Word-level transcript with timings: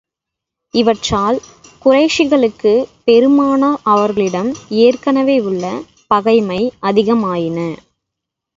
இவற்றால் 0.73 1.37
குறைஷிகளுக்கு, 1.81 2.73
பெருமானார் 3.03 3.79
அவர்களிடம் 3.83 4.51
ஏற்கனவே 4.79 5.39
உள்ள 5.41 5.63
பகைமை 6.11 6.61
அதிகமாயின. 6.81 7.59